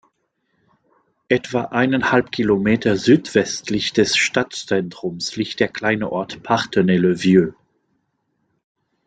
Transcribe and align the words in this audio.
Etwa 1.27 1.65
eineinhalb 1.65 2.31
Kilometer 2.31 2.97
südwestlich 2.97 3.93
des 3.93 4.17
Stadtzentrums 4.17 5.35
liegt 5.35 5.59
der 5.59 5.67
kleine 5.67 6.11
Ort 6.11 6.41
Parthenay-le-Vieux. 6.41 7.53